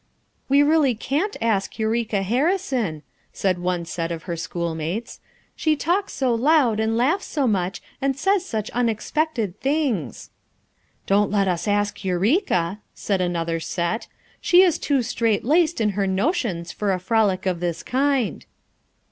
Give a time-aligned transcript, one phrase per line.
[0.49, 3.03] "We really can't ask Eureka Harrison,"
[3.33, 5.19] said one set of her schoolmates;
[5.55, 10.31] "she talks so loud and laughs so much and says such unexpected things."
[11.05, 14.07] "Don't let ns ask Eureka," said another set;
[14.41, 18.47] "she is too strait laced in her notions for a frolic of this kind."